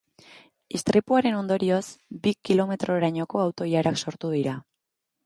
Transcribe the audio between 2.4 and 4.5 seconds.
kilometrorainoko auto-ilarak sortu